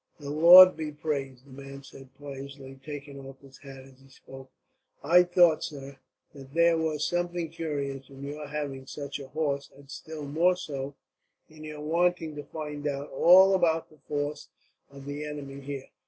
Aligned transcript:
"The 0.19 0.31
Lord 0.31 0.75
be 0.75 0.91
praised!" 0.91 1.45
the 1.45 1.51
man 1.51 1.83
said 1.83 2.09
piously, 2.19 2.79
taking 2.83 3.19
off 3.23 3.39
his 3.39 3.59
hat 3.59 3.83
as 3.83 3.99
he 4.01 4.09
spoke. 4.09 4.49
"I 5.03 5.21
thought, 5.21 5.63
sir, 5.63 5.99
that 6.33 6.55
there 6.55 6.75
was 6.75 7.05
something 7.05 7.49
curious 7.49 8.09
in 8.09 8.23
your 8.23 8.47
having 8.47 8.87
such 8.87 9.19
a 9.19 9.27
horse; 9.27 9.69
and 9.77 9.91
still 9.91 10.25
more 10.25 10.55
so, 10.55 10.95
in 11.49 11.63
your 11.63 11.81
wanting 11.81 12.35
to 12.37 12.43
find 12.43 12.87
out 12.87 13.11
all 13.11 13.53
about 13.53 13.91
the 13.91 13.99
force 14.07 14.49
of 14.89 15.05
the 15.05 15.23
enemy 15.23 15.59
here. 15.59 15.85